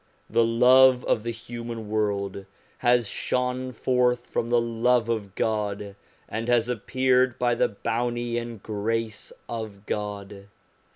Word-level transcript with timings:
The 0.31 0.43
love 0.43 1.05
of 1.05 1.21
the 1.21 1.29
human 1.29 1.87
world 1.87 2.47
has 2.79 3.07
shone 3.07 3.71
forth 3.71 4.25
from 4.25 4.49
the 4.49 4.59
love 4.59 5.09
of 5.09 5.35
God, 5.35 5.95
and 6.27 6.47
has 6.47 6.67
appeared 6.67 7.37
by 7.37 7.53
the 7.53 7.69
bounty 7.69 8.39
and 8.39 8.63
grace 8.63 9.31
of 9.47 9.85
God. 9.85 10.47